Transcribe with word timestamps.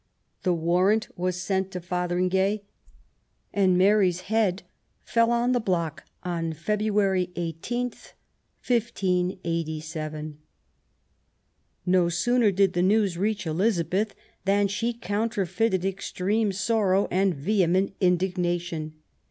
The 0.41 0.51
warrant 0.55 1.09
was 1.15 1.39
sent 1.39 1.69
to 1.73 1.79
Fotheringay, 1.79 2.63
and 3.53 3.77
Mary's 3.77 4.21
head 4.21 4.63
fell 5.03 5.29
on 5.29 5.51
the 5.51 5.59
block 5.59 6.05
on 6.23 6.53
February 6.53 7.27
i8, 7.35 7.93
1587. 8.65 10.39
No 11.85 12.09
sooner 12.09 12.49
did 12.49 12.73
the 12.73 12.81
news 12.81 13.15
reach 13.15 13.45
Elizabeth 13.45 14.15
than 14.45 14.67
she 14.67 14.91
counterfeited 14.93 15.85
extreme 15.85 16.51
sorrow, 16.51 17.07
and 17.11 17.35
vehement 17.35 17.93
indig 17.99 18.39
nation. 18.39 18.93